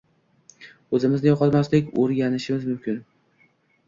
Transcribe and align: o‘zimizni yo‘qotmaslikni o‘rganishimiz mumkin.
o‘zimizni 0.99 1.29
yo‘qotmaslikni 1.29 1.93
o‘rganishimiz 2.05 2.65
mumkin. 2.71 2.99